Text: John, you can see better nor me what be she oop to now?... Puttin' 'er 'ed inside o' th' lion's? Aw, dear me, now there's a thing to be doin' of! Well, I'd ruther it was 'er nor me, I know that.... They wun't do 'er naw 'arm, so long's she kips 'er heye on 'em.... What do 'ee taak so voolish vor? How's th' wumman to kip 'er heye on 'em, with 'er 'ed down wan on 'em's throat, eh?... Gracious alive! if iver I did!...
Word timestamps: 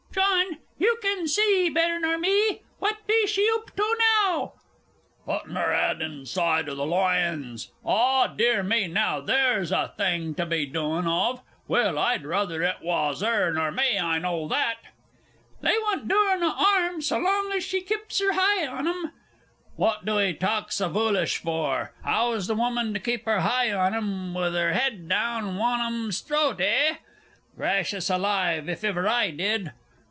John, 0.13 0.57
you 0.77 0.97
can 1.01 1.27
see 1.27 1.69
better 1.69 1.99
nor 1.99 2.17
me 2.17 2.63
what 2.79 3.05
be 3.07 3.25
she 3.27 3.47
oop 3.55 3.73
to 3.75 3.95
now?... 4.25 4.53
Puttin' 5.25 5.55
'er 5.55 5.71
'ed 5.71 6.01
inside 6.01 6.67
o' 6.67 6.75
th' 6.75 6.79
lion's? 6.87 7.71
Aw, 7.85 8.27
dear 8.27 8.61
me, 8.63 8.87
now 8.87 9.21
there's 9.21 9.71
a 9.71 9.93
thing 9.97 10.33
to 10.35 10.45
be 10.45 10.65
doin' 10.65 11.07
of! 11.07 11.41
Well, 11.67 11.97
I'd 11.97 12.23
ruther 12.23 12.61
it 12.63 12.77
was 12.81 13.23
'er 13.23 13.53
nor 13.53 13.71
me, 13.71 13.99
I 13.99 14.17
know 14.19 14.47
that.... 14.49 14.77
They 15.61 15.75
wun't 15.83 16.07
do 16.07 16.17
'er 16.17 16.37
naw 16.37 16.55
'arm, 16.57 17.01
so 17.01 17.17
long's 17.19 17.63
she 17.63 17.81
kips 17.81 18.19
'er 18.19 18.33
heye 18.33 18.67
on 18.67 18.87
'em.... 18.87 19.11
What 19.75 20.03
do 20.05 20.19
'ee 20.19 20.33
taak 20.33 20.71
so 20.71 20.89
voolish 20.89 21.39
vor? 21.41 21.93
How's 22.03 22.47
th' 22.47 22.55
wumman 22.57 22.93
to 22.95 22.99
kip 22.99 23.25
'er 23.27 23.39
heye 23.39 23.71
on 23.71 23.93
'em, 23.93 24.33
with 24.33 24.55
'er 24.55 24.71
'ed 24.71 25.07
down 25.07 25.57
wan 25.57 25.79
on 25.79 25.93
'em's 25.93 26.19
throat, 26.21 26.59
eh?... 26.59 26.95
Gracious 27.55 28.09
alive! 28.09 28.67
if 28.67 28.83
iver 28.83 29.07
I 29.07 29.29
did!... 29.31 29.71